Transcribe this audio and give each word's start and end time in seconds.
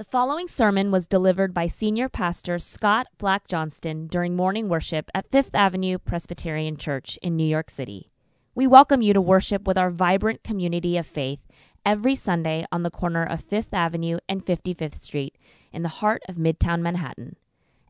The 0.00 0.04
following 0.04 0.48
sermon 0.48 0.90
was 0.90 1.06
delivered 1.06 1.52
by 1.52 1.66
Senior 1.66 2.08
Pastor 2.08 2.58
Scott 2.58 3.08
Black 3.18 3.46
Johnston 3.46 4.06
during 4.06 4.34
morning 4.34 4.66
worship 4.66 5.10
at 5.14 5.30
Fifth 5.30 5.54
Avenue 5.54 5.98
Presbyterian 5.98 6.78
Church 6.78 7.18
in 7.20 7.36
New 7.36 7.44
York 7.44 7.68
City. 7.68 8.10
We 8.54 8.66
welcome 8.66 9.02
you 9.02 9.12
to 9.12 9.20
worship 9.20 9.66
with 9.66 9.76
our 9.76 9.90
vibrant 9.90 10.42
community 10.42 10.96
of 10.96 11.04
faith 11.04 11.40
every 11.84 12.14
Sunday 12.14 12.64
on 12.72 12.82
the 12.82 12.90
corner 12.90 13.22
of 13.22 13.42
Fifth 13.42 13.74
Avenue 13.74 14.16
and 14.26 14.42
55th 14.42 15.02
Street 15.02 15.36
in 15.70 15.82
the 15.82 15.90
heart 16.00 16.22
of 16.30 16.36
Midtown 16.36 16.80
Manhattan. 16.80 17.36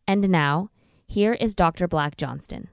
And 0.05 0.29
now, 0.29 0.71
here 1.07 1.35
is 1.35 1.55
Dr. 1.55 1.87
Black 1.87 2.17
Johnston. 2.17 2.71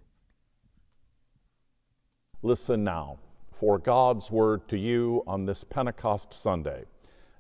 Listen 2.42 2.84
now 2.84 3.20
for 3.52 3.78
God's 3.78 4.32
word 4.32 4.68
to 4.70 4.80
you 4.80 5.22
on 5.28 5.46
this 5.46 5.64
Pentecost 5.64 6.34
Sunday 6.34 6.86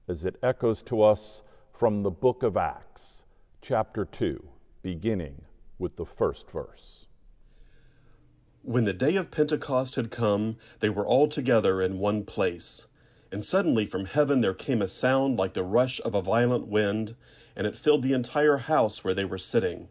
as 0.07 0.25
it 0.25 0.35
echoes 0.43 0.83
to 0.83 1.01
us 1.01 1.41
from 1.77 2.01
the 2.01 2.09
book 2.09 2.41
of 2.41 2.57
Acts, 2.57 3.21
chapter 3.61 4.03
2, 4.03 4.49
beginning 4.81 5.43
with 5.77 5.95
the 5.95 6.07
first 6.07 6.49
verse. 6.49 7.05
When 8.63 8.85
the 8.85 8.93
day 8.93 9.15
of 9.15 9.29
Pentecost 9.29 9.93
had 9.93 10.09
come, 10.09 10.57
they 10.79 10.89
were 10.89 11.05
all 11.05 11.27
together 11.27 11.79
in 11.79 11.99
one 11.99 12.25
place. 12.25 12.87
And 13.31 13.45
suddenly 13.45 13.85
from 13.85 14.05
heaven 14.05 14.41
there 14.41 14.55
came 14.55 14.81
a 14.81 14.87
sound 14.87 15.37
like 15.37 15.53
the 15.53 15.61
rush 15.61 16.01
of 16.03 16.15
a 16.15 16.21
violent 16.21 16.65
wind, 16.65 17.15
and 17.55 17.67
it 17.67 17.77
filled 17.77 18.01
the 18.01 18.13
entire 18.13 18.57
house 18.57 19.03
where 19.03 19.13
they 19.13 19.25
were 19.25 19.37
sitting. 19.37 19.89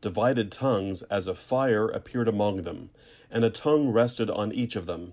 Divided 0.00 0.50
tongues 0.50 1.02
as 1.02 1.28
of 1.28 1.38
fire 1.38 1.86
appeared 1.86 2.26
among 2.26 2.62
them, 2.62 2.90
and 3.30 3.44
a 3.44 3.50
tongue 3.50 3.90
rested 3.90 4.30
on 4.30 4.50
each 4.50 4.74
of 4.74 4.86
them. 4.86 5.12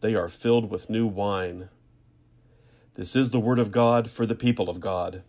They 0.00 0.14
are 0.14 0.28
filled 0.28 0.70
with 0.70 0.90
new 0.90 1.06
wine. 1.06 1.68
This 2.94 3.16
is 3.16 3.30
the 3.30 3.40
word 3.40 3.58
of 3.58 3.70
God 3.70 4.10
for 4.10 4.26
the 4.26 4.34
people 4.34 4.68
of 4.68 4.80
God. 4.80 5.22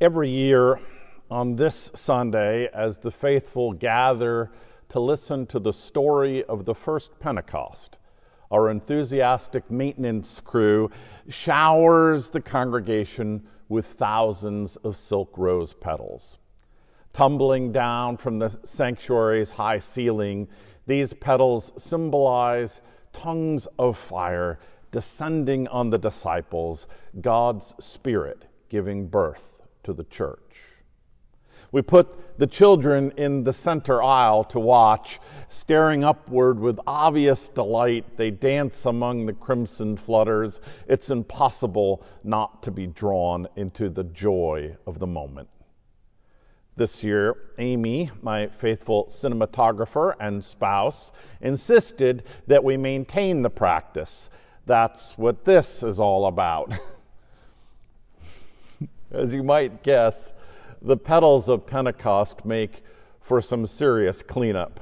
Every 0.00 0.30
year 0.30 0.80
on 1.30 1.56
this 1.56 1.90
Sunday, 1.94 2.68
as 2.72 2.98
the 2.98 3.10
faithful 3.10 3.72
gather 3.72 4.50
to 4.88 5.00
listen 5.00 5.46
to 5.46 5.58
the 5.58 5.72
story 5.72 6.44
of 6.44 6.64
the 6.64 6.74
first 6.74 7.18
Pentecost, 7.18 7.96
our 8.50 8.70
enthusiastic 8.70 9.70
maintenance 9.70 10.40
crew 10.40 10.90
showers 11.28 12.30
the 12.30 12.40
congregation 12.40 13.42
with 13.68 13.86
thousands 13.86 14.76
of 14.76 14.96
silk 14.96 15.32
rose 15.36 15.72
petals. 15.72 16.38
Tumbling 17.12 17.72
down 17.72 18.16
from 18.16 18.38
the 18.38 18.56
sanctuary's 18.64 19.52
high 19.52 19.78
ceiling, 19.78 20.48
these 20.86 21.12
petals 21.12 21.72
symbolize 21.76 22.80
tongues 23.12 23.66
of 23.78 23.96
fire 23.96 24.58
descending 24.90 25.66
on 25.68 25.90
the 25.90 25.98
disciples, 25.98 26.86
God's 27.20 27.74
Spirit 27.80 28.44
giving 28.68 29.08
birth 29.08 29.62
to 29.82 29.92
the 29.92 30.04
church. 30.04 30.40
We 31.72 31.82
put 31.82 32.38
the 32.38 32.46
children 32.46 33.12
in 33.16 33.42
the 33.42 33.52
center 33.52 34.00
aisle 34.00 34.44
to 34.44 34.60
watch, 34.60 35.18
staring 35.48 36.04
upward 36.04 36.60
with 36.60 36.78
obvious 36.86 37.48
delight. 37.48 38.16
They 38.16 38.30
dance 38.30 38.86
among 38.86 39.26
the 39.26 39.32
crimson 39.32 39.96
flutters. 39.96 40.60
It's 40.86 41.10
impossible 41.10 42.06
not 42.22 42.62
to 42.62 42.70
be 42.70 42.86
drawn 42.86 43.48
into 43.56 43.88
the 43.88 44.04
joy 44.04 44.76
of 44.86 45.00
the 45.00 45.08
moment. 45.08 45.48
This 46.76 47.04
year, 47.04 47.36
Amy, 47.58 48.10
my 48.20 48.48
faithful 48.48 49.06
cinematographer 49.06 50.14
and 50.18 50.44
spouse, 50.44 51.12
insisted 51.40 52.24
that 52.48 52.64
we 52.64 52.76
maintain 52.76 53.42
the 53.42 53.50
practice. 53.50 54.28
That's 54.66 55.16
what 55.16 55.44
this 55.44 55.84
is 55.84 56.00
all 56.00 56.26
about. 56.26 56.72
As 59.12 59.32
you 59.32 59.44
might 59.44 59.84
guess, 59.84 60.32
the 60.82 60.96
petals 60.96 61.48
of 61.48 61.64
Pentecost 61.64 62.44
make 62.44 62.82
for 63.20 63.40
some 63.40 63.66
serious 63.66 64.22
cleanup. 64.22 64.80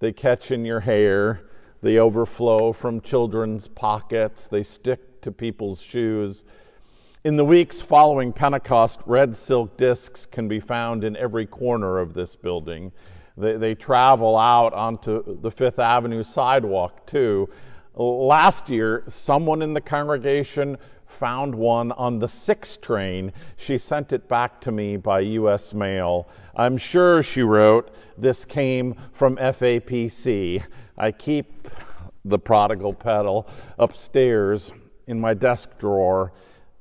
They 0.00 0.12
catch 0.12 0.50
in 0.50 0.66
your 0.66 0.80
hair, 0.80 1.40
they 1.80 1.98
overflow 1.98 2.72
from 2.72 3.00
children's 3.00 3.68
pockets, 3.68 4.46
they 4.46 4.62
stick 4.62 5.22
to 5.22 5.32
people's 5.32 5.80
shoes. 5.80 6.44
In 7.24 7.36
the 7.36 7.44
weeks 7.44 7.80
following 7.80 8.32
Pentecost, 8.32 8.98
red 9.06 9.36
silk 9.36 9.76
discs 9.76 10.26
can 10.26 10.48
be 10.48 10.58
found 10.58 11.04
in 11.04 11.16
every 11.16 11.46
corner 11.46 12.00
of 12.00 12.14
this 12.14 12.34
building. 12.34 12.90
They, 13.36 13.56
they 13.56 13.74
travel 13.76 14.36
out 14.36 14.72
onto 14.74 15.38
the 15.40 15.52
Fifth 15.52 15.78
Avenue 15.78 16.24
sidewalk, 16.24 17.06
too. 17.06 17.48
Last 17.94 18.68
year, 18.68 19.04
someone 19.06 19.62
in 19.62 19.72
the 19.72 19.80
congregation 19.80 20.76
found 21.06 21.54
one 21.54 21.92
on 21.92 22.18
the 22.18 22.26
6 22.26 22.76
train. 22.78 23.32
She 23.56 23.78
sent 23.78 24.12
it 24.12 24.28
back 24.28 24.60
to 24.62 24.72
me 24.72 24.96
by 24.96 25.20
U.S. 25.20 25.72
mail. 25.72 26.28
I'm 26.56 26.76
sure, 26.76 27.22
she 27.22 27.42
wrote, 27.42 27.94
this 28.18 28.44
came 28.44 28.96
from 29.12 29.36
FAPC. 29.36 30.64
I 30.98 31.12
keep 31.12 31.68
the 32.24 32.40
prodigal 32.40 32.94
petal 32.94 33.48
upstairs 33.78 34.72
in 35.06 35.20
my 35.20 35.34
desk 35.34 35.78
drawer. 35.78 36.32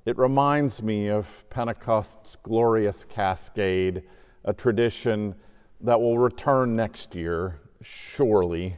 It 0.04 0.18
reminds 0.18 0.82
me 0.82 1.10
of 1.10 1.28
Pentecost's 1.52 2.36
glorious 2.42 3.06
cascade, 3.08 4.02
a 4.44 4.52
tradition 4.52 5.36
that 5.80 6.02
will 6.02 6.18
return 6.18 6.76
next 6.76 7.14
year, 7.14 7.60
surely. 7.84 8.78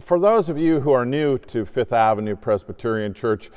For 0.00 0.20
those 0.20 0.48
of 0.48 0.58
you 0.58 0.80
who 0.80 0.92
are 0.92 1.04
new 1.04 1.38
to 1.38 1.64
Fifth 1.64 1.92
Avenue 1.92 2.36
Presbyterian 2.36 3.14
Church, 3.14 3.50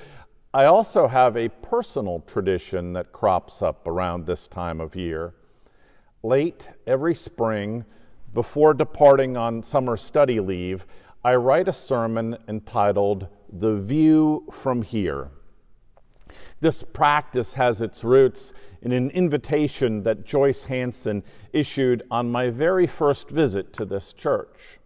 I 0.56 0.66
also 0.66 1.08
have 1.08 1.38
a 1.38 1.50
personal 1.50 2.22
tradition 2.22 2.94
that 2.94 3.12
crops 3.12 3.62
up 3.62 3.86
around 3.86 4.26
this 4.26 4.48
time 4.48 4.82
of 4.82 4.96
year. 4.96 5.36
Late 6.24 6.68
every 6.88 7.14
spring, 7.14 7.86
before 8.34 8.74
departing 8.74 9.38
on 9.38 9.62
summer 9.62 9.96
study 9.96 10.40
leave, 10.40 10.88
I 11.24 11.36
write 11.36 11.68
a 11.68 11.74
sermon 11.74 12.38
entitled 12.48 13.28
The 13.54 13.76
View 13.76 14.48
from 14.52 14.82
Here. 14.82 15.30
This 16.60 16.84
practice 16.84 17.54
has 17.54 17.82
its 17.82 18.04
roots 18.04 18.54
in 18.82 18.92
an 18.92 19.10
invitation 19.12 20.04
that 20.04 20.26
Joyce 20.26 20.66
Hanson 20.66 21.24
issued 21.54 22.04
on 22.12 22.32
my 22.32 22.50
very 22.50 22.88
first 22.88 23.30
visit 23.30 23.74
to 23.74 23.86
this 23.86 24.14
church. 24.14 24.80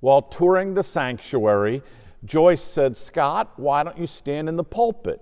While 0.00 0.22
touring 0.22 0.74
the 0.74 0.82
sanctuary, 0.82 1.82
Joyce 2.24 2.62
said, 2.62 2.96
Scott, 2.96 3.52
why 3.56 3.82
don't 3.82 3.98
you 3.98 4.06
stand 4.06 4.48
in 4.48 4.56
the 4.56 4.64
pulpit? 4.64 5.20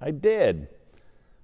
I 0.00 0.10
did. 0.10 0.68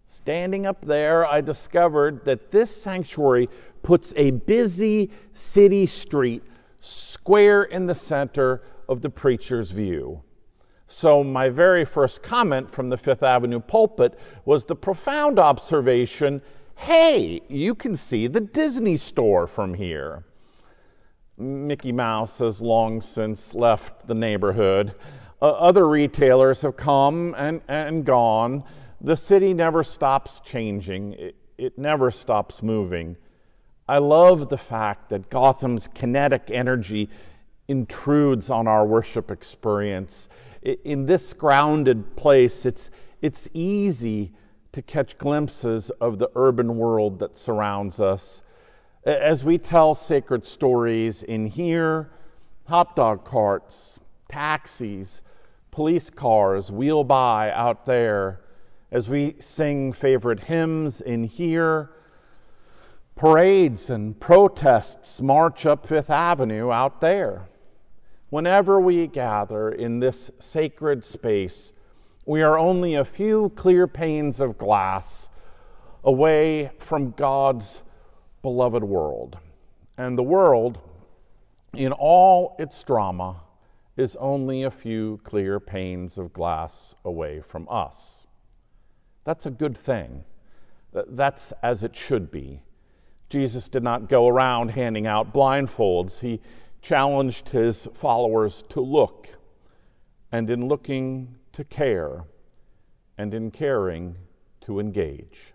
Standing 0.07 0.67
up 0.67 0.85
there, 0.85 1.25
I 1.25 1.41
discovered 1.41 2.25
that 2.25 2.51
this 2.51 2.75
sanctuary 2.75 3.49
puts 3.83 4.13
a 4.17 4.33
busy 4.33 5.11
city 5.35 5.87
street 5.87 6.43
square 6.81 7.63
in 7.63 7.87
the 7.87 7.95
center 7.95 8.63
of 8.89 9.03
the 9.03 9.11
preacher's 9.11 9.71
view. 9.71 10.23
So, 10.93 11.23
my 11.23 11.51
very 11.51 11.85
first 11.85 12.21
comment 12.21 12.69
from 12.69 12.89
the 12.89 12.97
Fifth 12.97 13.23
Avenue 13.23 13.61
pulpit 13.61 14.19
was 14.45 14.65
the 14.65 14.75
profound 14.75 15.39
observation 15.39 16.43
hey, 16.75 17.43
you 17.47 17.77
can 17.77 17.97
see 17.97 18.27
the 18.27 18.41
Disney 18.41 18.97
store 18.97 19.47
from 19.47 19.75
here. 19.75 20.25
Mickey 21.39 21.93
Mouse 21.93 22.39
has 22.39 22.61
long 22.61 23.01
since 23.01 23.55
left 23.55 24.09
the 24.09 24.15
neighborhood. 24.15 24.97
Uh, 25.41 25.51
other 25.51 25.87
retailers 25.87 26.63
have 26.63 26.77
come 26.77 27.37
and, 27.39 27.61
and 27.69 28.05
gone. 28.05 28.65
The 29.01 29.17
city 29.17 29.55
never 29.55 29.85
stops 29.85 30.41
changing, 30.41 31.13
it, 31.13 31.37
it 31.57 31.79
never 31.79 32.11
stops 32.11 32.65
moving. 32.65 33.17
I 33.89 33.99
love 33.99 34.49
the 34.49 34.59
fact 34.59 35.11
that 35.11 35.31
Gotham's 35.31 35.87
kinetic 35.87 36.51
energy 36.51 37.11
intrudes 37.69 38.51
on 38.51 38.67
our 38.67 38.85
worship 38.85 39.31
experience. 39.31 40.29
In 40.63 41.07
this 41.07 41.33
grounded 41.33 42.17
place, 42.17 42.67
it's, 42.67 42.91
it's 43.23 43.49
easy 43.55 44.33
to 44.73 44.83
catch 44.83 45.17
glimpses 45.19 45.91
of 46.01 46.19
the 46.19 46.31
urban 46.35 46.77
world 46.77 47.19
that 47.21 47.39
surrounds 47.39 47.99
us. 47.99 48.43
As 49.05 49.43
we 49.43 49.57
tell 49.57 49.95
sacred 49.95 50.45
stories 50.45 51.23
in 51.23 51.47
here, 51.47 52.11
hot 52.67 52.95
dog 52.95 53.25
carts, 53.25 53.99
taxis, 54.29 55.23
police 55.71 56.11
cars 56.11 56.71
wheel 56.71 57.05
by 57.05 57.51
out 57.51 57.87
there. 57.87 58.41
As 58.93 59.09
we 59.09 59.37
sing 59.39 59.93
favorite 59.93 60.41
hymns 60.41 61.01
in 61.01 61.25
here, 61.25 61.91
parades 63.17 63.89
and 63.89 64.19
protests 64.21 65.21
march 65.21 65.65
up 65.65 65.87
Fifth 65.87 66.11
Avenue 66.11 66.71
out 66.71 67.01
there. 67.01 67.49
Whenever 68.31 68.81
we 68.81 69.09
gather 69.09 69.71
in 69.71 69.99
this 69.99 70.31
sacred 70.39 71.05
space, 71.05 71.73
we 72.25 72.43
are 72.43 72.57
only 72.57 72.95
a 72.95 73.05
few 73.05 73.53
clear 73.57 73.89
panes 73.89 74.39
of 74.39 74.57
glass 74.57 75.29
away 76.05 76.71
from 76.79 77.11
God's 77.11 77.83
beloved 78.41 78.85
world. 78.85 79.39
And 79.99 80.17
the 80.17 80.23
world, 80.23 80.79
in 81.75 81.91
all 81.91 82.55
its 82.59 82.83
drama, 82.85 83.43
is 83.97 84.15
only 84.17 84.63
a 84.63 84.71
few 84.71 85.21
clear 85.25 85.59
panes 85.59 86.17
of 86.17 86.33
glass 86.33 86.95
away 87.05 87.41
from 87.41 87.67
us. 87.69 88.29
That's 89.25 89.45
a 89.45 89.51
good 89.51 89.77
thing. 89.77 90.25
That's 90.93 91.53
as 91.65 91.83
it 91.83 91.97
should 91.97 92.31
be. 92.31 92.63
Jesus 93.29 93.69
did 93.69 93.83
not 93.83 94.09
go 94.09 94.29
around 94.29 94.71
handing 94.71 95.07
out 95.07 95.35
blindfolds. 95.35 96.21
He 96.21 96.41
challenged 96.83 97.51
his 97.51 97.89
followers 97.95 98.63
to 98.71 98.81
look, 98.81 99.29
and 100.33 100.49
in 100.51 100.69
looking, 100.69 101.37
to 101.53 101.65
care, 101.65 102.25
and 103.19 103.35
in 103.35 103.51
caring, 103.51 104.17
to 104.63 104.81
engage. 104.81 105.53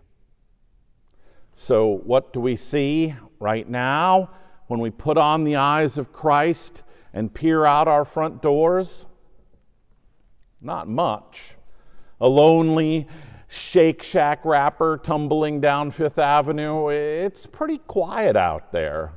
So, 1.52 2.00
what 2.04 2.32
do 2.32 2.40
we 2.40 2.54
see 2.54 3.14
right 3.38 3.68
now 3.68 4.30
when 4.66 4.80
we 4.80 4.90
put 4.90 5.16
on 5.16 5.44
the 5.44 5.56
eyes 5.56 5.96
of 5.96 6.12
Christ 6.12 6.82
and 7.12 7.32
peer 7.32 7.64
out 7.64 7.88
our 7.88 8.04
front 8.04 8.42
doors? 8.42 9.06
Not 10.60 10.88
much. 10.88 11.54
A 12.20 12.28
lonely 12.28 13.06
Shake 13.48 14.02
Shack 14.02 14.44
wrapper 14.44 15.00
tumbling 15.02 15.60
down 15.60 15.92
Fifth 15.92 16.18
Avenue. 16.18 16.88
It's 16.88 17.46
pretty 17.46 17.78
quiet 17.78 18.36
out 18.36 18.72
there. 18.72 19.12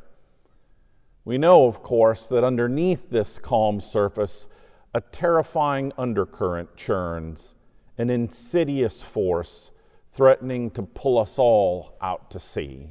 We 1.30 1.38
know, 1.38 1.68
of 1.68 1.84
course, 1.84 2.26
that 2.26 2.44
underneath 2.44 3.12
this 3.12 3.38
calm 3.38 3.81
surface, 3.81 4.48
a 4.96 5.02
terrifying 5.02 5.94
undercurrent 5.96 6.76
churns, 6.76 7.54
an 8.00 8.10
insidious 8.10 9.04
force 9.04 9.70
threatening 10.12 10.72
to 10.72 10.81
pull 10.81 11.20
us 11.20 11.38
all 11.38 11.96
out 12.02 12.31
to 12.31 12.40
sea. 12.40 12.88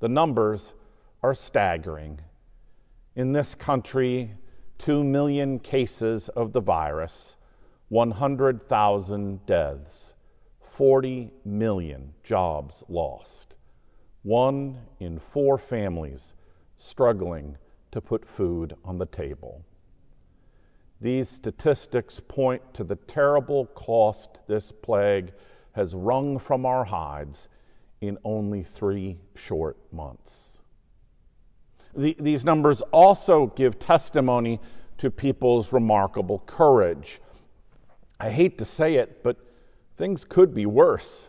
The 0.00 0.08
numbers 0.10 0.74
are 1.22 1.32
staggering. 1.32 2.20
In 3.16 3.32
this 3.32 3.54
country, 3.54 4.34
2 4.76 5.02
million 5.02 5.60
cases 5.60 6.28
of 6.28 6.52
the 6.52 6.60
virus, 6.60 7.38
100,000 7.88 9.46
deaths, 9.46 10.14
40 10.60 11.30
million 11.46 12.12
jobs 12.22 12.84
lost, 12.86 13.54
one 14.22 14.82
in 15.00 15.18
four 15.18 15.56
families 15.56 16.34
struggling 16.76 17.56
to 17.92 18.00
put 18.00 18.26
food 18.26 18.74
on 18.84 18.98
the 18.98 19.06
table. 19.06 19.64
These 21.00 21.28
statistics 21.28 22.20
point 22.20 22.62
to 22.74 22.84
the 22.84 22.96
terrible 22.96 23.66
cost 23.66 24.38
this 24.46 24.72
plague 24.72 25.32
has 25.72 25.94
wrung 25.94 26.38
from 26.38 26.64
our 26.64 26.84
hides 26.84 27.48
in 28.00 28.18
only 28.24 28.62
three 28.62 29.18
short 29.34 29.76
months. 29.92 30.60
The, 31.96 32.16
these 32.18 32.44
numbers 32.44 32.80
also 32.92 33.46
give 33.48 33.78
testimony 33.78 34.60
to 34.98 35.10
people's 35.10 35.72
remarkable 35.72 36.40
courage. 36.46 37.20
I 38.18 38.30
hate 38.30 38.58
to 38.58 38.64
say 38.64 38.94
it, 38.94 39.22
but 39.22 39.36
things 39.96 40.24
could 40.24 40.54
be 40.54 40.66
worse. 40.66 41.28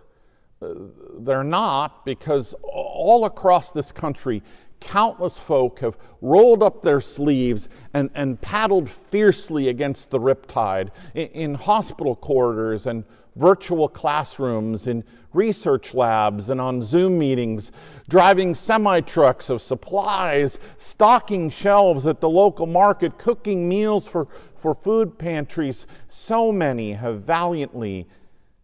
Uh, 0.62 0.74
they're 1.20 1.44
not 1.44 2.06
because 2.06 2.56
all 2.64 3.26
across 3.26 3.72
this 3.72 3.92
country, 3.92 4.42
countless 4.80 5.40
folk 5.40 5.80
have 5.80 5.98
rolled 6.22 6.64
up 6.64 6.82
their 6.82 7.02
sleeves 7.02 7.70
and, 7.94 8.10
and 8.14 8.42
paddled 8.42 8.90
fiercely 8.90 9.68
against 9.68 10.10
the 10.10 10.20
riptide 10.20 10.90
in, 11.14 11.28
in 11.28 11.54
hospital 11.56 12.16
corridors 12.16 12.86
and 12.86 13.04
virtual 13.36 13.90
classrooms, 13.90 14.88
in 14.88 15.04
research 15.34 15.94
labs, 15.94 16.50
and 16.50 16.62
on 16.62 16.82
Zoom 16.82 17.20
meetings, 17.20 17.72
driving 18.08 18.56
semi 18.56 19.02
trucks 19.02 19.50
of 19.50 19.62
supplies, 19.62 20.58
stocking 20.78 21.50
shelves 21.50 22.06
at 22.06 22.22
the 22.22 22.30
local 22.30 22.66
market, 22.66 23.18
cooking 23.18 23.68
meals 23.68 24.08
for, 24.08 24.28
for 24.56 24.74
food 24.74 25.18
pantries. 25.18 25.86
So 26.08 26.52
many 26.52 26.94
have 26.94 27.22
valiantly, 27.22 28.08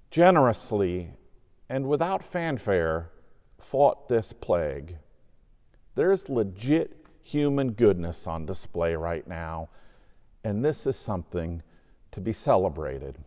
generously, 0.10 1.12
and 1.70 1.88
without 1.88 2.24
fanfare 2.24 3.12
fought 3.60 4.08
this 4.08 4.34
plague. 4.34 4.98
There's 5.96 6.30
legit 6.30 7.06
human 7.24 7.72
goodness 7.72 8.28
on 8.28 8.46
display 8.46 8.96
right 8.96 9.28
now, 9.28 9.70
and 10.44 10.64
this 10.64 10.88
is 10.88 10.96
something 10.96 11.62
to 12.12 12.20
be 12.20 12.34
celebrated. 12.34 13.18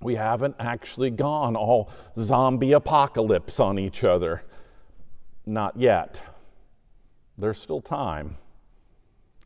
We 0.00 0.16
haven't 0.16 0.56
actually 0.58 1.10
gone 1.10 1.56
all 1.56 1.90
zombie 2.18 2.72
apocalypse 2.72 3.60
on 3.60 3.78
each 3.78 4.04
other. 4.04 4.42
Not 5.46 5.76
yet. 5.76 6.22
There's 7.38 7.60
still 7.60 7.80
time. 7.80 8.36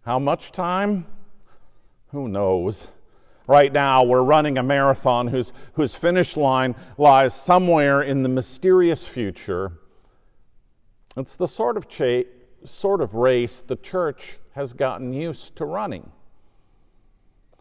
How 0.05 0.19
much 0.19 0.53
time? 0.53 1.07
Who 2.09 2.29
knows? 2.29 2.89
Right 3.47 3.73
now, 3.73 4.03
we're 4.03 4.23
running 4.23 4.59
a 4.59 4.63
marathon 4.63 5.29
whose, 5.29 5.53
whose 5.75 5.95
finish 5.95 6.37
line 6.37 6.75
lies 6.99 7.35
somewhere 7.35 8.03
in 8.03 8.23
the 8.23 8.29
mysterious 8.29 9.07
future. 9.07 9.73
It's 11.17 11.35
the 11.35 11.49
sort 11.49 11.77
of, 11.77 11.89
cha- 11.89 12.25
sort 12.65 13.01
of 13.01 13.15
race 13.15 13.63
the 13.67 13.77
church 13.77 14.39
has 14.55 14.73
gotten 14.73 15.13
used 15.13 15.57
to 15.57 15.65
running. 15.65 16.11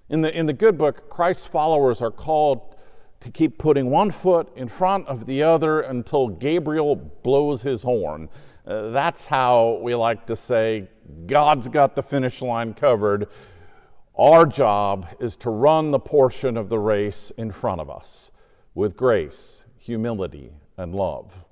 In 0.09 0.21
the, 0.21 0.37
in 0.37 0.45
the 0.45 0.53
good 0.53 0.77
book, 0.77 1.09
Christ's 1.09 1.45
followers 1.45 2.01
are 2.01 2.11
called 2.11 2.75
to 3.21 3.31
keep 3.31 3.57
putting 3.57 3.89
one 3.89 4.11
foot 4.11 4.51
in 4.55 4.67
front 4.67 5.07
of 5.07 5.25
the 5.25 5.41
other 5.41 5.81
until 5.81 6.27
Gabriel 6.27 6.95
blows 6.95 7.61
his 7.61 7.81
horn. 7.81 8.29
Uh, 8.67 8.89
that's 8.89 9.25
how 9.25 9.79
we 9.81 9.95
like 9.95 10.25
to 10.27 10.35
say 10.35 10.87
God's 11.25 11.67
got 11.67 11.95
the 11.95 12.03
finish 12.03 12.41
line 12.41 12.73
covered. 12.73 13.27
Our 14.17 14.45
job 14.45 15.07
is 15.19 15.35
to 15.37 15.49
run 15.49 15.91
the 15.91 15.99
portion 15.99 16.55
of 16.57 16.69
the 16.69 16.79
race 16.79 17.31
in 17.37 17.51
front 17.51 17.81
of 17.81 17.89
us 17.89 18.31
with 18.73 18.95
grace, 18.95 19.63
humility, 19.77 20.51
and 20.77 20.93
love. 20.93 21.44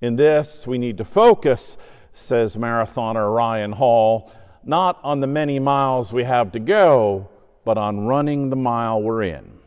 In 0.00 0.16
this, 0.16 0.66
we 0.66 0.78
need 0.78 0.98
to 0.98 1.04
focus, 1.04 1.76
says 2.12 2.56
marathoner 2.56 3.34
Ryan 3.34 3.72
Hall, 3.72 4.30
not 4.64 5.00
on 5.02 5.20
the 5.20 5.26
many 5.26 5.58
miles 5.58 6.12
we 6.12 6.24
have 6.24 6.52
to 6.52 6.58
go, 6.58 7.28
but 7.64 7.76
on 7.76 8.06
running 8.06 8.50
the 8.50 8.56
mile 8.56 9.02
we're 9.02 9.22
in. 9.22 9.58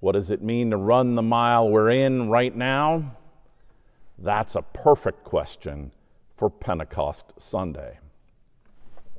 What 0.00 0.12
does 0.12 0.30
it 0.30 0.42
mean 0.42 0.70
to 0.70 0.76
run 0.76 1.14
the 1.14 1.22
mile 1.22 1.68
we're 1.68 1.90
in 1.90 2.28
right 2.28 2.54
now? 2.54 3.16
That's 4.18 4.54
a 4.54 4.62
perfect 4.62 5.24
question 5.24 5.92
for 6.36 6.50
Pentecost 6.50 7.32
Sunday. 7.38 7.98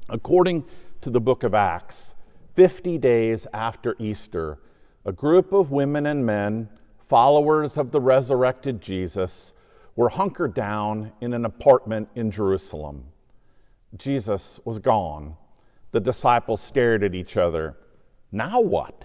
According 0.07 0.65
to 1.01 1.09
the 1.09 1.19
book 1.19 1.43
of 1.43 1.53
Acts, 1.53 2.15
50 2.55 2.97
days 2.97 3.47
after 3.53 3.95
Easter, 3.99 4.59
a 5.05 5.11
group 5.11 5.51
of 5.51 5.71
women 5.71 6.05
and 6.05 6.25
men, 6.25 6.69
followers 6.97 7.77
of 7.77 7.91
the 7.91 8.01
resurrected 8.01 8.81
Jesus, 8.81 9.53
were 9.99 10.07
hunkered 10.07 10.53
down 10.53 11.11
in 11.19 11.33
an 11.33 11.43
apartment 11.43 12.07
in 12.15 12.31
Jerusalem. 12.31 13.03
Jesus 13.97 14.57
was 14.63 14.79
gone. 14.79 15.35
The 15.91 15.99
disciples 15.99 16.61
stared 16.61 17.03
at 17.03 17.13
each 17.13 17.35
other. 17.35 17.75
Now 18.31 18.61
what? 18.61 19.03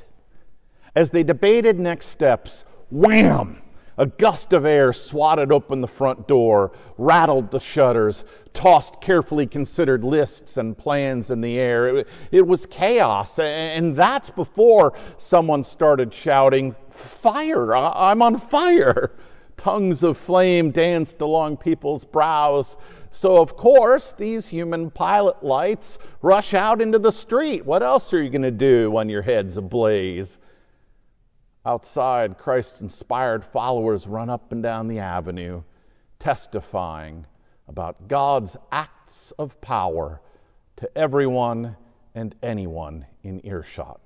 As 0.95 1.11
they 1.11 1.25
debated 1.25 1.81
next 1.81 2.07
steps, 2.07 2.65
wham! 2.93 3.61
A 3.99 4.07
gust 4.07 4.53
of 4.53 4.65
air 4.65 4.93
swatted 4.93 5.51
open 5.51 5.81
the 5.81 5.89
front 5.89 6.29
door, 6.29 6.71
rattled 6.97 7.51
the 7.51 7.59
shutters, 7.59 8.23
tossed 8.53 9.01
carefully 9.01 9.49
considered 9.49 10.05
lists 10.05 10.57
and 10.57 10.79
plans 10.79 11.29
in 11.29 11.41
the 11.41 11.59
air. 11.59 11.89
It, 11.89 12.09
it, 12.31 12.47
was 12.47 12.67
chaos, 12.67 13.41
and 13.41 13.97
that's 13.97 14.31
before 14.31 14.97
someone 15.17 15.65
started 15.65 16.15
shouting, 16.15 16.77
Fire! 16.89 17.75
I'm 17.75 18.23
on 18.23 18.39
fire! 18.39 19.11
Tongues 19.57 20.03
of 20.03 20.17
flame 20.17 20.71
danced 20.71 21.21
along 21.21 21.59
people's 21.59 22.05
brows. 22.05 22.77
So, 23.11 23.37
of 23.37 23.57
course, 23.57 24.13
these 24.13 24.49
human 24.49 24.91
pilot 24.91 25.43
lights 25.43 25.99
rush 26.21 26.55
out 26.55 26.81
into 26.81 26.99
the 26.99 27.13
street. 27.13 27.65
What 27.65 27.83
else 27.83 28.13
are 28.13 28.23
you 28.23 28.31
going 28.31 28.43
to 28.43 28.51
do 28.51 28.91
when 28.91 29.09
your 29.09 29.23
head's 29.23 29.57
ablaze? 29.57 30.39
Outside, 31.67 32.37
Christ 32.37 32.81
inspired 32.81 33.45
followers 33.45 34.07
run 34.07 34.29
up 34.29 34.53
and 34.53 34.63
down 34.63 34.89
the 34.89 34.99
avenue, 34.99 35.63
testifying 36.19 37.27
about 37.69 38.09
God's 38.09 38.57
acts 38.71 39.33
of 39.39 39.59
power 39.61 40.21
to 40.77 40.99
everyone 40.99 41.77
and 42.15 42.35
anyone 42.43 43.07
in 43.23 43.41
earshot. 43.47 44.01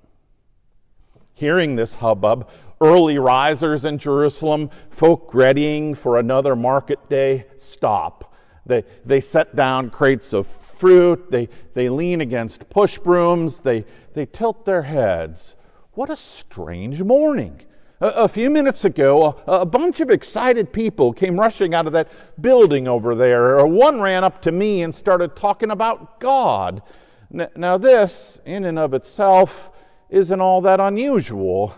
Hearing 1.39 1.75
this 1.75 1.95
hubbub, 1.95 2.49
early 2.81 3.17
risers 3.17 3.85
in 3.85 3.97
Jerusalem, 3.97 4.69
folk 4.89 5.33
readying 5.33 5.95
for 5.95 6.19
another 6.19 6.55
market 6.55 7.09
day, 7.09 7.45
stop. 7.57 8.35
They, 8.65 8.83
they 9.05 9.21
set 9.21 9.55
down 9.55 9.89
crates 9.89 10.33
of 10.33 10.47
fruit, 10.47 11.31
they, 11.31 11.49
they 11.73 11.89
lean 11.89 12.21
against 12.21 12.69
push 12.69 12.97
brooms, 12.97 13.59
they, 13.59 13.85
they 14.13 14.25
tilt 14.25 14.65
their 14.65 14.83
heads 14.83 15.55
what 15.99 16.09
a 16.09 16.15
strange 16.15 17.03
morning. 17.03 17.59
A, 17.99 18.29
few 18.29 18.49
minutes 18.49 18.85
ago, 18.85 19.43
a, 19.45 19.65
bunch 19.65 19.99
of 19.99 20.09
excited 20.09 20.71
people 20.71 21.11
came 21.11 21.37
rushing 21.37 21.73
out 21.73 21.87
of 21.87 21.91
that 21.91 22.07
building 22.41 22.87
over 22.87 23.13
there. 23.13 23.65
One 23.65 23.99
ran 23.99 24.23
up 24.23 24.41
to 24.43 24.53
me 24.53 24.81
and 24.81 24.95
started 24.95 25.35
talking 25.35 25.71
about 25.71 26.21
God. 26.21 26.81
Now, 27.29 27.77
this, 27.77 28.39
in 28.45 28.63
and 28.63 28.79
of 28.79 28.93
itself, 28.93 29.71
isn't 30.09 30.41
all 30.41 30.61
that 30.61 30.79
unusual. 30.79 31.75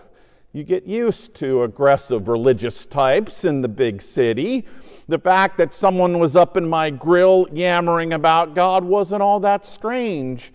You 0.54 0.64
get 0.64 0.86
used 0.86 1.34
to 1.36 1.64
aggressive 1.64 2.28
religious 2.28 2.86
types 2.86 3.46
in 3.46 3.62
the 3.62 3.70
big 3.70 4.02
city. 4.02 4.66
The 5.08 5.20
fact 5.20 5.58
that 5.58 5.74
someone 5.74 6.20
was 6.20 6.36
up 6.36 6.58
in 6.58 6.68
my 6.68 6.90
grill 6.90 7.48
yammering 7.54 8.14
about 8.14 8.54
God 8.54 8.84
wasn't 8.84 9.22
all 9.22 9.40
that 9.42 9.66
strange. 9.66 10.52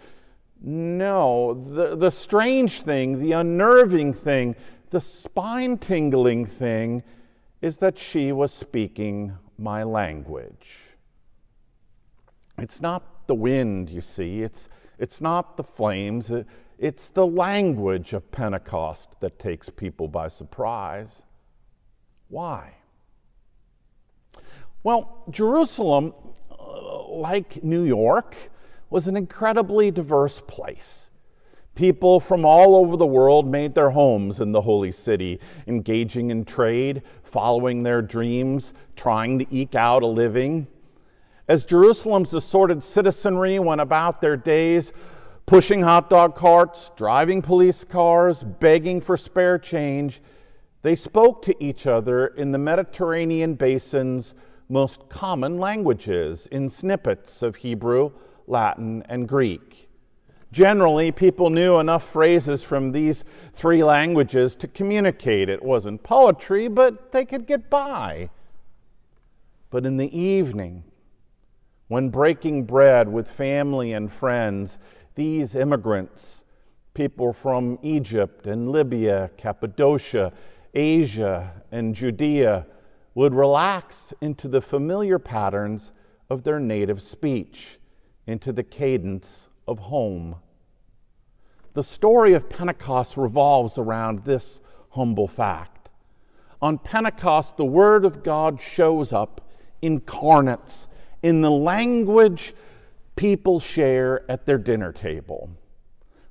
No, 0.62 1.54
the, 1.54 1.96
the 1.96 2.10
strange 2.10 2.82
thing, 2.82 3.20
the 3.20 3.32
unnerving 3.32 4.12
thing, 4.12 4.56
the 4.90 5.00
spine 5.00 5.78
tingling 5.78 6.46
thing 6.46 7.02
is 7.62 7.78
that 7.78 7.98
she 7.98 8.32
was 8.32 8.52
speaking 8.52 9.36
my 9.58 9.82
language. 9.82 10.68
It's 12.58 12.80
not 12.80 13.26
the 13.26 13.34
wind, 13.34 13.90
you 13.90 14.00
see, 14.00 14.42
it's, 14.42 14.68
it's 14.98 15.20
not 15.20 15.56
the 15.56 15.64
flames, 15.64 16.30
it's 16.78 17.08
the 17.08 17.26
language 17.26 18.12
of 18.12 18.30
Pentecost 18.30 19.08
that 19.20 19.38
takes 19.38 19.70
people 19.70 20.08
by 20.08 20.28
surprise. 20.28 21.22
Why? 22.28 22.74
Well, 24.82 25.24
Jerusalem, 25.30 26.12
uh, 26.50 27.08
like 27.08 27.64
New 27.64 27.82
York, 27.82 28.36
was 28.90 29.08
an 29.08 29.16
incredibly 29.16 29.90
diverse 29.90 30.40
place. 30.40 31.10
People 31.74 32.20
from 32.20 32.44
all 32.44 32.76
over 32.76 32.96
the 32.96 33.06
world 33.06 33.46
made 33.46 33.74
their 33.74 33.90
homes 33.90 34.40
in 34.40 34.52
the 34.52 34.62
holy 34.62 34.92
city, 34.92 35.40
engaging 35.66 36.30
in 36.30 36.44
trade, 36.44 37.02
following 37.22 37.82
their 37.82 38.00
dreams, 38.00 38.72
trying 38.96 39.38
to 39.38 39.46
eke 39.54 39.74
out 39.74 40.02
a 40.02 40.06
living. 40.06 40.66
As 41.48 41.64
Jerusalem's 41.64 42.32
assorted 42.32 42.82
citizenry 42.82 43.58
went 43.58 43.80
about 43.80 44.20
their 44.20 44.36
days, 44.36 44.92
pushing 45.46 45.82
hot 45.82 46.10
dog 46.10 46.34
carts, 46.34 46.90
driving 46.96 47.40
police 47.40 47.84
cars, 47.84 48.42
begging 48.42 49.00
for 49.00 49.16
spare 49.16 49.58
change, 49.58 50.20
they 50.82 50.96
spoke 50.96 51.42
to 51.42 51.64
each 51.64 51.86
other 51.86 52.26
in 52.26 52.52
the 52.52 52.58
Mediterranean 52.58 53.54
basin's 53.54 54.34
most 54.68 55.08
common 55.08 55.58
languages, 55.58 56.48
in 56.50 56.68
snippets 56.68 57.42
of 57.42 57.56
Hebrew, 57.56 58.10
Latin, 58.48 59.04
and 59.08 59.28
Greek. 59.28 59.88
Generally, 60.52 61.12
people 61.12 61.50
knew 61.50 61.78
enough 61.78 62.08
phrases 62.10 62.62
from 62.64 62.92
these 62.92 63.24
three 63.54 63.84
languages 63.84 64.56
to 64.56 64.68
communicate. 64.68 65.48
It 65.48 65.62
wasn't 65.62 66.02
poetry, 66.02 66.66
but 66.68 67.12
they 67.12 67.24
could 67.24 67.46
get 67.46 67.68
by. 67.68 68.30
But 69.70 69.86
in 69.86 69.96
the 69.96 70.16
evening, 70.16 70.84
when 71.88 72.08
breaking 72.08 72.64
bread 72.64 73.08
with 73.08 73.30
family 73.30 73.92
and 73.92 74.12
friends, 74.12 74.78
these 75.16 75.54
immigrants, 75.54 76.44
people 76.94 77.32
from 77.32 77.78
Egypt 77.82 78.46
and 78.46 78.70
Libya, 78.70 79.30
Cappadocia, 79.36 80.32
Asia, 80.72 81.62
and 81.72 81.94
Judea, 81.94 82.66
would 83.14 83.34
relax 83.34 84.14
into 84.20 84.46
the 84.46 84.60
familiar 84.60 85.18
patterns 85.18 85.90
of 86.30 86.44
their 86.44 86.60
native 86.60 87.02
speech 87.02 87.78
into 88.26 88.52
the 88.52 88.62
cadence 88.62 89.48
of 89.66 89.78
home. 89.78 90.36
The 91.74 91.82
story 91.82 92.34
of 92.34 92.48
Pentecost 92.48 93.16
revolves 93.16 93.78
around 93.78 94.24
this 94.24 94.60
humble 94.90 95.28
fact. 95.28 95.88
On 96.60 96.78
Pentecost, 96.78 97.56
the 97.56 97.64
Word 97.64 98.04
of 98.04 98.22
God 98.22 98.60
shows 98.60 99.12
up 99.12 99.50
incarnates 99.82 100.88
in 101.22 101.42
the 101.42 101.50
language 101.50 102.54
people 103.16 103.58
share 103.58 104.30
at 104.30 104.46
their 104.46 104.58
dinner 104.58 104.92
table. 104.92 105.50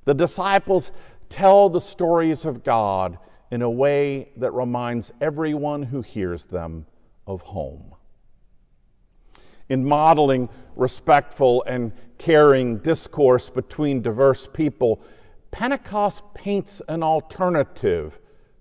The 0.04 0.14
disciples 0.14 0.92
tell 1.28 1.68
the 1.68 1.80
stories 1.80 2.44
of 2.44 2.64
God 2.64 3.18
in 3.50 3.62
a 3.62 3.70
way 3.70 4.30
that 4.36 4.52
reminds 4.52 5.12
everyone 5.20 5.82
who 5.82 6.02
hears 6.02 6.44
them 6.44 6.86
of 7.26 7.42
home 7.42 7.96
in 9.68 9.84
modeling 9.84 10.48
respectful 10.76 11.64
and 11.66 11.92
caring 12.18 12.78
discourse 12.78 13.50
between 13.50 14.02
diverse 14.02 14.48
people, 14.52 15.00
Pentecost 15.50 16.22
paints 16.34 16.82
an 16.88 17.02
alternative 17.02 18.18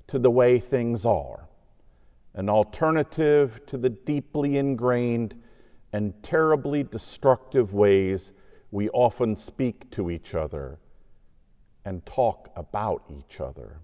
to 0.08 0.20
the 0.20 0.32
way 0.32 0.60
things 0.60 1.05
are, 1.05 1.48
an 2.34 2.50
alternative 2.50 3.60
to 3.67 3.77
the 3.77 3.89
deeply 3.89 4.58
ingrained 4.58 5.36
and 5.95 6.21
terribly 6.21 6.83
destructive 6.83 7.73
ways 7.73 8.33
we 8.69 8.89
often 8.89 9.33
speak 9.33 9.89
to 9.89 10.11
each 10.11 10.35
other 10.35 10.77
and 11.85 12.05
talk 12.05 12.49
about 12.57 13.01
each 13.17 13.39
other. 13.39 13.79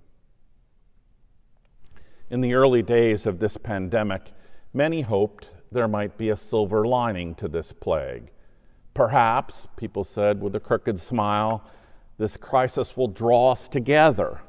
In 2.29 2.41
the 2.41 2.53
early 2.53 2.81
days 2.81 3.25
of 3.25 3.39
this 3.39 3.55
pandemic, 3.55 4.33
many 4.73 4.99
hoped 4.99 5.51
there 5.71 5.87
might 5.87 6.17
be 6.17 6.27
a 6.27 6.35
silver 6.35 6.85
lining 6.85 7.33
to 7.35 7.47
this 7.47 7.71
plague. 7.71 8.29
Perhaps, 8.93 9.69
people 9.77 10.03
said 10.03 10.41
with 10.41 10.53
a 10.53 10.59
crooked 10.59 10.99
smile, 10.99 11.63
this 12.17 12.35
crisis 12.35 12.97
will 12.97 13.07
draw 13.07 13.53
us 13.53 13.69
together. 13.69 14.41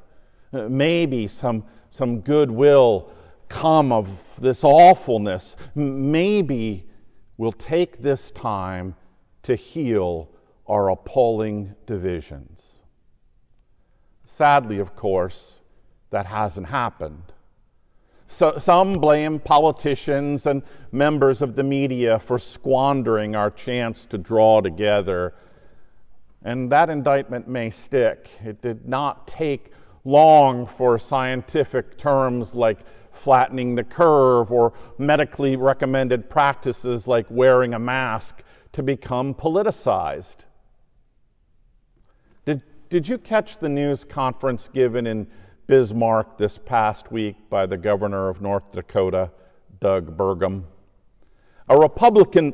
Maybe 0.51 1.29
some, 1.29 1.63
some 1.91 2.23
good 2.23 2.51
will 2.51 3.13
come 3.49 3.93
of 3.93 4.11
this 4.37 4.65
awfulness. 4.65 5.55
Maybe 5.77 6.89
we'll 7.37 7.53
take 7.53 8.03
this 8.03 8.31
time 8.31 8.95
to 9.43 9.55
heal 9.55 10.29
our 10.67 10.91
appalling 10.91 11.75
divisions. 11.87 12.83
Sadly, 14.25 14.79
of 14.79 14.95
course, 14.97 15.61
that 16.11 16.27
hasn't 16.27 16.69
happened. 16.69 17.33
So, 18.27 18.57
some 18.59 18.95
blame 18.95 19.41
politicians 19.41 20.47
and 20.47 20.63
members 20.91 21.43
of 21.43 21.55
the 21.55 21.63
media 21.63 22.19
for 22.19 22.39
squandering 22.39 23.37
our 23.37 23.51
chance 23.51 24.07
to 24.07 24.17
draw 24.17 24.63
together. 24.63 25.35
And 26.43 26.73
that 26.73 26.89
indictment 26.89 27.47
may 27.47 27.69
stick. 27.69 28.31
It 28.43 28.63
did 28.63 28.89
not 28.89 29.27
take 29.27 29.73
long 30.05 30.67
for 30.67 30.99
scientific 30.99 31.97
terms 31.97 32.55
like 32.55 32.81
flattening 33.13 33.75
the 33.75 33.85
curve 33.85 34.51
or 34.51 34.73
medically 34.99 35.57
recommended 35.57 36.29
practices 36.29 37.07
like 37.07 37.27
wearing 37.31 37.75
a 37.75 37.79
mask 37.79 38.43
to 38.73 38.83
become 38.83 39.35
politicized. 39.35 40.45
Did, 42.45 42.65
did 42.89 43.09
you 43.09 43.19
catch 43.19 43.59
the 43.59 43.69
news 43.69 44.05
conference 44.05 44.69
given 44.69 45.07
in 45.07 45.29
Bismarck 45.67 46.37
this 46.37 46.59
past 46.59 47.13
week 47.13 47.37
by 47.49 47.67
the 47.67 47.77
governor 47.77 48.29
of 48.29 48.41
North 48.41 48.73
Dakota, 48.73 49.31
Doug 49.81 50.17
Burgum. 50.17 50.65
A 51.69 51.79
Republican, 51.79 52.53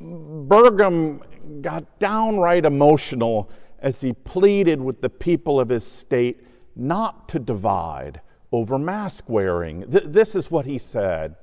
Burgum 0.00 1.22
got 1.62 1.98
downright 1.98 2.64
emotional 2.64 3.50
as 3.78 4.00
he 4.00 4.12
pleaded 4.12 4.80
with 4.80 5.00
the 5.00 5.08
people 5.08 5.58
of 5.58 5.70
his 5.70 5.84
state 5.84 6.46
not 6.74 7.28
to 7.30 7.38
divide 7.38 8.20
over 8.50 8.78
mask 8.78 9.28
wearing. 9.28 9.90
Th- 9.90 10.04
this 10.06 10.34
is 10.34 10.50
what 10.50 10.66
he 10.66 10.78
said. 10.78 11.36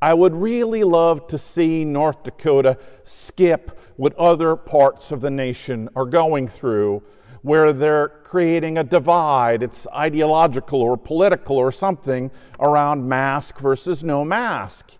I 0.00 0.14
would 0.14 0.34
really 0.34 0.82
love 0.82 1.28
to 1.28 1.38
see 1.38 1.84
North 1.84 2.24
Dakota 2.24 2.76
skip 3.04 3.78
what 3.96 4.16
other 4.16 4.56
parts 4.56 5.12
of 5.12 5.20
the 5.20 5.30
nation 5.30 5.88
are 5.94 6.06
going 6.06 6.48
through, 6.48 7.04
where 7.42 7.72
they're 7.72 8.08
creating 8.08 8.78
a 8.78 8.84
divide. 8.84 9.62
It's 9.62 9.86
ideological 9.94 10.80
or 10.80 10.96
political 10.96 11.56
or 11.56 11.70
something 11.70 12.32
around 12.58 13.08
mask 13.08 13.58
versus 13.60 14.02
no 14.02 14.24
mask. 14.24 14.92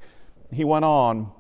He 0.53 0.65
went 0.65 0.85
on 0.85 1.33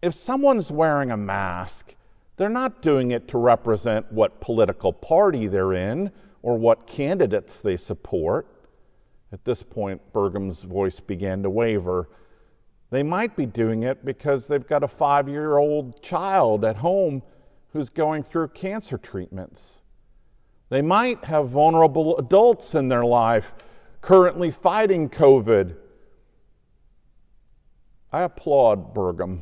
If 0.00 0.14
someone's 0.14 0.70
wearing 0.70 1.10
a 1.10 1.16
mask, 1.16 1.94
they're 2.36 2.48
not 2.48 2.82
doing 2.82 3.12
it 3.12 3.28
to 3.28 3.38
represent 3.38 4.12
what 4.12 4.40
political 4.40 4.92
party 4.92 5.46
they're 5.46 5.72
in 5.72 6.10
or 6.42 6.58
what 6.58 6.86
candidates 6.86 7.60
they 7.60 7.76
support. 7.76 8.46
At 9.32 9.44
this 9.44 9.62
point, 9.62 10.12
Burgum's 10.12 10.62
voice 10.62 11.00
began 11.00 11.42
to 11.42 11.50
waver. 11.50 12.08
They 12.90 13.02
might 13.02 13.36
be 13.36 13.46
doing 13.46 13.82
it 13.84 14.04
because 14.04 14.46
they've 14.46 14.66
got 14.66 14.82
a 14.82 14.88
five 14.88 15.28
year 15.28 15.56
old 15.56 16.02
child 16.02 16.64
at 16.64 16.76
home 16.76 17.22
who's 17.72 17.88
going 17.88 18.22
through 18.22 18.48
cancer 18.48 18.98
treatments. 18.98 19.80
They 20.68 20.82
might 20.82 21.24
have 21.24 21.48
vulnerable 21.48 22.18
adults 22.18 22.74
in 22.74 22.88
their 22.88 23.04
life 23.04 23.54
currently 24.02 24.50
fighting 24.50 25.08
COVID. 25.08 25.76
I 28.12 28.22
applaud 28.22 28.94
Burgum. 28.94 29.40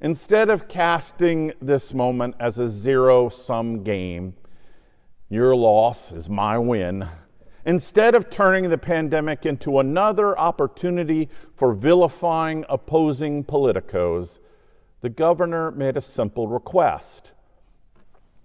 Instead 0.00 0.50
of 0.50 0.68
casting 0.68 1.52
this 1.62 1.94
moment 1.94 2.34
as 2.38 2.58
a 2.58 2.68
zero 2.68 3.30
sum 3.30 3.82
game, 3.82 4.34
your 5.34 5.56
loss 5.56 6.12
is 6.12 6.28
my 6.28 6.56
win. 6.56 7.08
Instead 7.66 8.14
of 8.14 8.30
turning 8.30 8.70
the 8.70 8.78
pandemic 8.78 9.44
into 9.44 9.78
another 9.80 10.38
opportunity 10.38 11.28
for 11.56 11.74
vilifying 11.74 12.64
opposing 12.68 13.42
politicos, 13.42 14.38
the 15.00 15.08
governor 15.08 15.70
made 15.72 15.96
a 15.96 16.00
simple 16.00 16.46
request. 16.46 17.32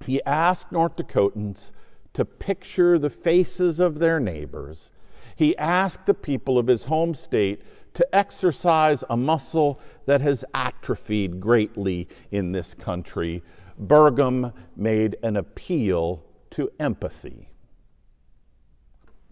He 0.05 0.23
asked 0.23 0.71
North 0.71 0.95
Dakotans 0.95 1.71
to 2.13 2.25
picture 2.25 2.97
the 2.97 3.09
faces 3.09 3.79
of 3.79 3.99
their 3.99 4.19
neighbors. 4.19 4.91
He 5.35 5.55
asked 5.57 6.05
the 6.05 6.13
people 6.13 6.57
of 6.57 6.67
his 6.67 6.85
home 6.85 7.13
state 7.13 7.61
to 7.93 8.15
exercise 8.15 9.03
a 9.09 9.17
muscle 9.17 9.79
that 10.05 10.21
has 10.21 10.43
atrophied 10.53 11.39
greatly 11.39 12.07
in 12.31 12.51
this 12.51 12.73
country. 12.73 13.43
Burgum 13.79 14.53
made 14.75 15.17
an 15.23 15.37
appeal 15.37 16.23
to 16.59 16.69
empathy. 16.77 17.47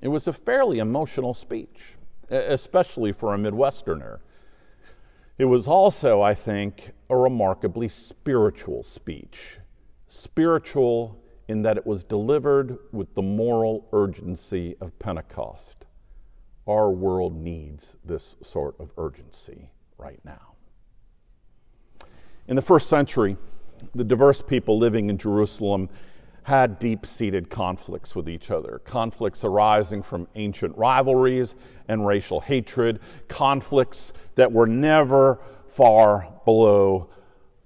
It 0.02 0.08
was 0.08 0.30
a 0.30 0.34
fairly 0.34 0.80
emotional 0.80 1.34
speech, 1.34 1.96
especially 2.30 3.12
for 3.12 3.34
a 3.34 3.38
Midwesterner. 3.38 4.20
It 5.38 5.44
was 5.44 5.68
also, 5.68 6.22
I 6.22 6.34
think, 6.34 6.92
a 7.10 7.18
remarkably 7.18 7.90
spiritual 7.90 8.82
speech. 8.82 9.60
Spiritual 10.08 11.22
in 11.50 11.64
that 11.64 11.76
it 11.76 11.86
was 11.86 12.02
delivered 12.02 12.78
with 12.94 13.14
the 13.14 13.22
moral 13.22 13.90
urgency 13.92 14.78
of 14.80 14.98
Pentecost. 14.98 15.86
Our 16.66 16.90
world 16.90 17.36
needs 17.36 17.98
this 18.06 18.38
sort 18.42 18.80
of 18.80 18.92
urgency 18.98 19.70
right 19.98 20.22
now. 20.24 20.54
In 22.48 22.56
the 22.56 22.62
first 22.62 22.88
century, 22.88 23.36
the 23.94 24.06
diverse 24.06 24.42
people 24.42 24.80
living 24.80 25.10
in 25.10 25.18
Jerusalem 25.18 25.90
had 26.48 26.80
deep 26.80 27.06
seated 27.06 27.50
conflicts 27.50 28.16
with 28.16 28.30
each 28.30 28.50
other, 28.52 28.80
conflicts 28.86 29.44
arising 29.44 30.02
from 30.02 30.26
ancient 30.36 30.74
rivalries 30.78 31.56
and 31.90 32.08
racial 32.08 32.40
hatred, 32.40 33.02
conflicts 33.28 34.14
that 34.36 34.50
were 34.50 34.66
never 34.66 35.42
far 35.68 36.26
below 36.46 37.10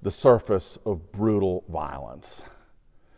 the 0.01 0.09
surface 0.09 0.79
of 0.83 1.11
brutal 1.11 1.63
violence. 1.69 2.43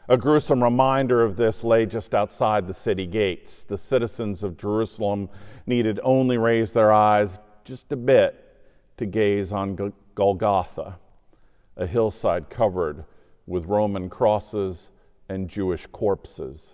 A 0.09 0.17
gruesome 0.17 0.61
reminder 0.61 1.23
of 1.23 1.37
this 1.37 1.63
lay 1.63 1.85
just 1.85 2.13
outside 2.13 2.67
the 2.67 2.73
city 2.73 3.07
gates. 3.07 3.63
The 3.63 3.77
citizens 3.77 4.43
of 4.43 4.57
Jerusalem 4.57 5.29
needed 5.65 5.97
only 6.03 6.37
raise 6.37 6.73
their 6.73 6.91
eyes 6.91 7.39
just 7.63 7.89
a 7.93 7.95
bit 7.95 8.53
to 8.97 9.05
gaze 9.05 9.53
on 9.53 9.93
Golgotha, 10.13 10.99
a 11.77 11.87
hillside 11.87 12.49
covered 12.49 13.05
with 13.47 13.67
Roman 13.67 14.09
crosses 14.09 14.89
and 15.33 15.49
Jewish 15.49 15.87
corpses. 15.87 16.73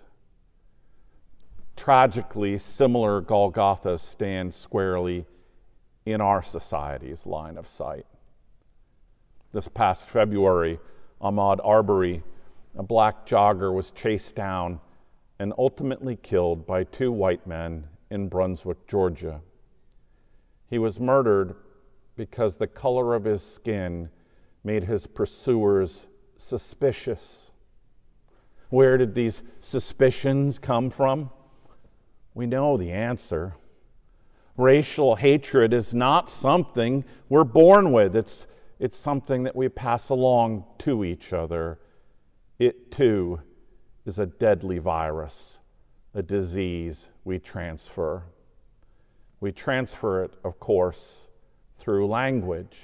Tragically, 1.76 2.58
similar 2.58 3.22
Golgothas 3.22 4.00
stand 4.00 4.54
squarely 4.54 5.24
in 6.04 6.20
our 6.20 6.42
society's 6.42 7.24
line 7.24 7.56
of 7.56 7.66
sight. 7.66 8.06
This 9.52 9.66
past 9.66 10.08
February, 10.08 10.78
Ahmaud 11.22 11.58
Arbery, 11.64 12.22
a 12.76 12.82
black 12.82 13.26
jogger, 13.26 13.72
was 13.74 13.90
chased 13.90 14.36
down 14.36 14.78
and 15.38 15.54
ultimately 15.56 16.16
killed 16.16 16.66
by 16.66 16.84
two 16.84 17.10
white 17.10 17.46
men 17.46 17.84
in 18.10 18.28
Brunswick, 18.28 18.86
Georgia. 18.86 19.40
He 20.68 20.78
was 20.78 21.00
murdered 21.00 21.56
because 22.14 22.56
the 22.56 22.66
color 22.66 23.14
of 23.14 23.24
his 23.24 23.42
skin 23.42 24.10
made 24.62 24.84
his 24.84 25.06
pursuers 25.06 26.06
suspicious. 26.36 27.49
Where 28.70 28.96
did 28.96 29.14
these 29.14 29.42
suspicions 29.58 30.58
come 30.58 30.90
from? 30.90 31.30
We 32.34 32.46
know 32.46 32.76
the 32.76 32.92
answer. 32.92 33.56
Racial 34.56 35.16
hatred 35.16 35.72
is 35.72 35.92
not 35.92 36.30
something 36.30 37.04
we're 37.28 37.44
born 37.44 37.92
with, 37.92 38.14
it's, 38.14 38.46
it's 38.78 38.96
something 38.96 39.42
that 39.42 39.56
we 39.56 39.68
pass 39.68 40.08
along 40.08 40.64
to 40.78 41.04
each 41.04 41.32
other. 41.32 41.78
It 42.58 42.90
too 42.90 43.40
is 44.06 44.18
a 44.18 44.26
deadly 44.26 44.78
virus, 44.78 45.58
a 46.14 46.22
disease 46.22 47.08
we 47.24 47.38
transfer. 47.38 48.24
We 49.40 49.50
transfer 49.50 50.24
it, 50.24 50.34
of 50.44 50.60
course, 50.60 51.28
through 51.78 52.06
language, 52.06 52.76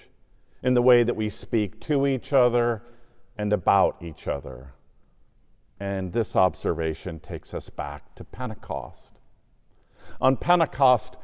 in 0.63 0.75
the 0.75 0.83
way 0.83 1.03
that 1.03 1.15
we 1.15 1.29
speak 1.29 1.79
to 1.81 2.07
each 2.07 2.33
other 2.33 2.83
and 3.37 3.53
about 3.53 3.97
each 4.01 4.27
other. 4.27 4.73
And 5.79 6.13
this 6.13 6.37
observation 6.37 7.21
takes 7.21 7.53
us 7.53 7.69
back 7.69 8.15
to 8.15 8.25
Pentecost. 8.25 9.13
On 10.21 10.37
Pentecost, 10.37 11.17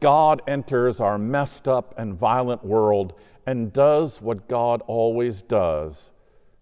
God 0.00 0.42
enters 0.46 1.00
our 1.00 1.18
messed 1.18 1.68
up 1.68 1.94
and 1.98 2.14
violent 2.14 2.64
world 2.64 3.14
and 3.46 3.72
does 3.72 4.20
what 4.20 4.48
God 4.48 4.82
always 4.86 5.42
does. 5.42 6.12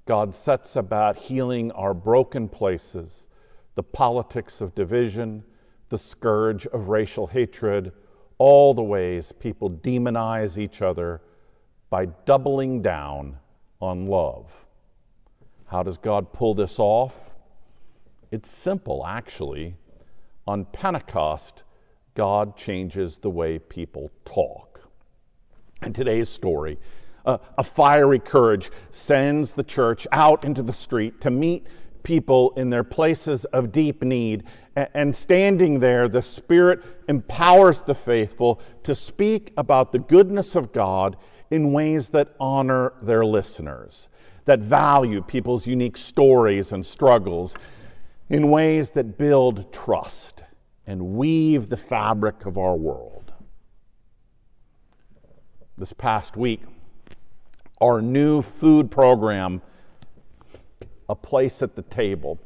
God 0.06 0.34
sets 0.34 0.76
about 0.76 1.16
healing 1.16 1.70
our 1.72 1.94
broken 1.94 2.48
places, 2.48 3.28
the 3.74 3.82
politics 3.82 4.60
of 4.60 4.74
division, 4.74 5.44
the 5.88 5.98
scourge 5.98 6.66
of 6.66 6.88
racial 6.88 7.28
hatred, 7.28 7.92
all 8.38 8.74
the 8.74 8.82
ways 8.82 9.30
people 9.30 9.70
demonize 9.70 10.58
each 10.58 10.82
other 10.82 11.20
by 11.90 12.06
doubling 12.06 12.82
down 12.82 13.36
on 13.80 14.06
love. 14.06 14.50
How 15.66 15.82
does 15.82 15.98
God 15.98 16.32
pull 16.32 16.54
this 16.54 16.78
off? 16.78 17.31
It's 18.32 18.50
simple, 18.50 19.04
actually. 19.06 19.76
On 20.46 20.64
Pentecost, 20.64 21.64
God 22.14 22.56
changes 22.56 23.18
the 23.18 23.28
way 23.28 23.58
people 23.58 24.10
talk. 24.24 24.80
In 25.82 25.92
today's 25.92 26.30
story, 26.30 26.78
uh, 27.26 27.36
a 27.58 27.62
fiery 27.62 28.18
courage 28.18 28.70
sends 28.90 29.52
the 29.52 29.62
church 29.62 30.06
out 30.12 30.46
into 30.46 30.62
the 30.62 30.72
street 30.72 31.20
to 31.20 31.30
meet 31.30 31.66
people 32.04 32.54
in 32.56 32.70
their 32.70 32.82
places 32.82 33.44
of 33.46 33.70
deep 33.70 34.02
need. 34.02 34.44
And 34.74 35.14
standing 35.14 35.80
there, 35.80 36.08
the 36.08 36.22
Spirit 36.22 36.82
empowers 37.08 37.82
the 37.82 37.94
faithful 37.94 38.62
to 38.84 38.94
speak 38.94 39.52
about 39.58 39.92
the 39.92 39.98
goodness 39.98 40.56
of 40.56 40.72
God 40.72 41.18
in 41.50 41.72
ways 41.72 42.08
that 42.08 42.34
honor 42.40 42.94
their 43.02 43.26
listeners, 43.26 44.08
that 44.46 44.60
value 44.60 45.20
people's 45.20 45.66
unique 45.66 45.98
stories 45.98 46.72
and 46.72 46.84
struggles, 46.84 47.54
in 48.32 48.48
ways 48.48 48.92
that 48.92 49.18
build 49.18 49.70
trust 49.74 50.42
and 50.86 51.16
weave 51.18 51.68
the 51.68 51.76
fabric 51.76 52.46
of 52.46 52.56
our 52.56 52.74
world. 52.74 53.30
This 55.76 55.92
past 55.92 56.34
week, 56.34 56.62
our 57.78 58.00
new 58.00 58.40
food 58.40 58.90
program, 58.90 59.60
A 61.10 61.14
Place 61.14 61.60
at 61.60 61.76
the 61.76 61.82
Table, 61.82 62.40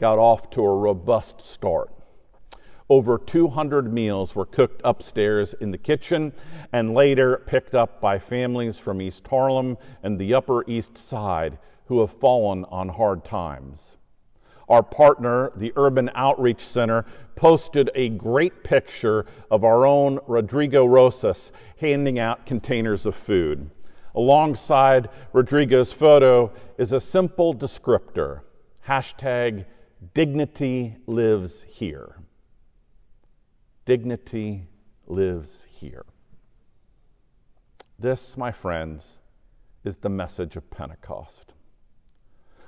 got 0.00 0.18
off 0.18 0.48
to 0.50 0.64
a 0.64 0.74
robust 0.74 1.42
start. 1.42 1.90
Over 2.88 3.18
200 3.18 3.92
meals 3.92 4.34
were 4.34 4.46
cooked 4.46 4.80
upstairs 4.84 5.52
in 5.60 5.70
the 5.70 5.76
kitchen 5.76 6.32
and 6.72 6.94
later 6.94 7.42
picked 7.46 7.74
up 7.74 8.00
by 8.00 8.18
families 8.18 8.78
from 8.78 9.02
East 9.02 9.26
Harlem 9.28 9.76
and 10.02 10.18
the 10.18 10.32
Upper 10.32 10.64
East 10.66 10.96
Side 10.96 11.58
who 11.88 12.00
have 12.00 12.10
fallen 12.10 12.64
on 12.70 12.88
hard 12.88 13.22
times. 13.22 13.98
Our 14.68 14.82
partner, 14.82 15.52
the 15.56 15.72
Urban 15.76 16.10
Outreach 16.14 16.64
Center, 16.66 17.04
posted 17.36 17.90
a 17.94 18.08
great 18.10 18.64
picture 18.64 19.26
of 19.50 19.64
our 19.64 19.86
own 19.86 20.18
Rodrigo 20.26 20.84
Rosas 20.84 21.52
handing 21.78 22.18
out 22.18 22.46
containers 22.46 23.06
of 23.06 23.14
food. 23.14 23.70
Alongside 24.14 25.08
Rodrigo's 25.32 25.92
photo 25.92 26.52
is 26.78 26.92
a 26.92 27.00
simple 27.00 27.54
descriptor 27.54 28.42
hashtag 28.86 29.64
dignity 30.12 30.96
lives 31.06 31.64
here. 31.68 32.16
Dignity 33.84 34.68
lives 35.06 35.66
here. 35.68 36.04
This, 37.98 38.36
my 38.36 38.52
friends, 38.52 39.20
is 39.84 39.96
the 39.96 40.08
message 40.08 40.56
of 40.56 40.70
Pentecost. 40.70 41.54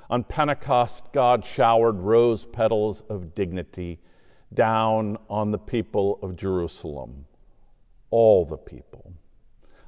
On 0.08 0.22
Pentecost, 0.22 1.04
God 1.12 1.44
showered 1.44 1.98
rose 1.98 2.44
petals 2.44 3.02
of 3.08 3.34
dignity 3.34 3.98
down 4.54 5.18
on 5.28 5.50
the 5.50 5.58
people 5.58 6.18
of 6.22 6.36
Jerusalem, 6.36 7.26
all 8.10 8.44
the 8.44 8.56
people. 8.56 9.12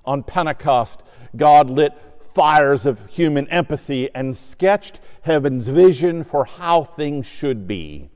On 0.04 0.22
Pentecost, 0.22 1.02
God 1.36 1.70
lit 1.70 1.92
fires 2.34 2.86
of 2.86 3.06
human 3.06 3.48
empathy 3.48 4.08
and 4.14 4.36
sketched 4.36 5.00
heaven's 5.22 5.68
vision 5.68 6.24
for 6.24 6.44
how 6.44 6.84
things 6.84 7.26
should 7.26 7.66
be. 7.66 8.10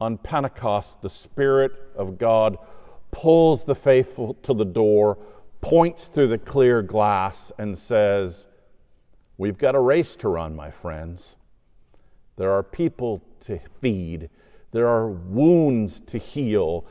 On 0.00 0.18
Pentecost, 0.18 1.02
the 1.02 1.08
Spirit 1.08 1.72
of 1.96 2.18
God 2.18 2.58
pulls 3.12 3.64
the 3.64 3.74
faithful 3.74 4.34
to 4.42 4.54
the 4.54 4.64
door, 4.64 5.18
points 5.60 6.08
through 6.08 6.28
the 6.28 6.38
clear 6.38 6.82
glass, 6.82 7.52
and 7.58 7.78
says, 7.78 8.48
We've 9.38 9.58
got 9.58 9.74
a 9.74 9.80
race 9.80 10.14
to 10.16 10.28
run, 10.28 10.54
my 10.54 10.70
friends. 10.70 11.36
There 12.36 12.52
are 12.52 12.62
people 12.62 13.22
to 13.40 13.60
feed, 13.80 14.30
there 14.72 14.88
are 14.88 15.08
wounds 15.08 16.00
to 16.00 16.18
heal, 16.18 16.86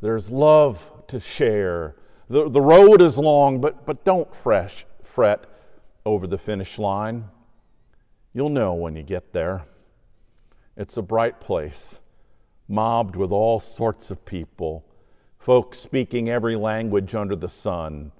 there's 0.00 0.30
love 0.30 0.90
to 1.08 1.20
share. 1.20 1.96
The, 2.28 2.48
the 2.48 2.60
road 2.60 3.02
is 3.02 3.18
long, 3.18 3.60
but, 3.60 3.84
but 3.84 4.04
don't 4.04 4.34
fresh, 4.34 4.86
fret 5.02 5.44
over 6.04 6.26
the 6.26 6.38
finish 6.38 6.78
line. 6.78 7.26
You'll 8.32 8.48
know 8.48 8.74
when 8.74 8.96
you 8.96 9.02
get 9.02 9.32
there. 9.32 9.66
It's 10.76 10.96
a 10.96 11.02
bright 11.02 11.40
place, 11.40 12.00
mobbed 12.68 13.14
with 13.14 13.30
all 13.30 13.60
sorts 13.60 14.10
of 14.10 14.24
people, 14.24 14.84
folks 15.38 15.78
speaking 15.78 16.28
every 16.28 16.56
language 16.56 17.14
under 17.14 17.36
the 17.36 17.48
sun, 17.48 18.12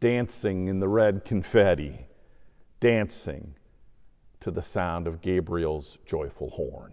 dancing 0.00 0.68
in 0.68 0.80
the 0.80 0.88
red 0.88 1.24
confetti 1.24 2.07
dancing 2.80 3.54
to 4.40 4.50
the 4.50 4.62
sound 4.62 5.06
of 5.06 5.20
Gabriel's 5.20 5.98
joyful 6.06 6.50
horn. 6.50 6.92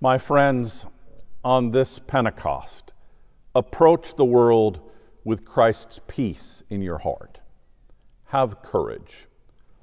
My 0.00 0.16
friends, 0.16 0.86
on 1.44 1.70
this 1.70 1.98
Pentecost, 1.98 2.94
approach 3.54 4.16
the 4.16 4.24
world 4.24 4.80
with 5.24 5.44
Christ's 5.44 6.00
peace 6.06 6.62
in 6.70 6.80
your 6.80 6.98
heart. 6.98 7.40
Have 8.26 8.62
courage. 8.62 9.26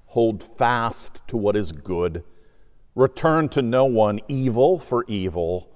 Hold 0.07 0.41
fast 0.41 1.19
to 1.27 1.37
what 1.37 1.55
is 1.55 1.71
good. 1.71 2.23
Return 2.95 3.49
to 3.49 3.61
no 3.61 3.85
one 3.85 4.19
evil 4.27 4.79
for 4.79 5.05
evil. 5.07 5.69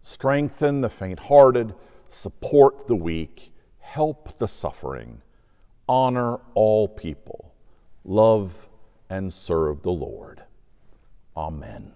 Strengthen 0.00 0.80
the 0.80 0.88
faint 0.88 1.18
hearted. 1.18 1.74
Support 2.08 2.88
the 2.88 2.96
weak. 2.96 3.52
Help 3.80 4.38
the 4.38 4.48
suffering 4.48 5.20
honor 5.88 6.38
all 6.54 6.88
people, 6.88 7.54
love 8.04 8.68
and 9.10 9.32
serve 9.32 9.82
the 9.82 9.92
Lord. 9.92 10.42
Amen. 11.36 11.92